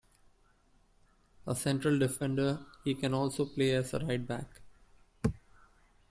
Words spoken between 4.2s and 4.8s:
back.